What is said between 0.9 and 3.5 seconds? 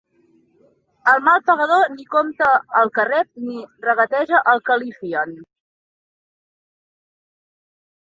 El mal pagador ni compta el que rep